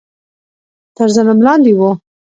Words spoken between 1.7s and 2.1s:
وو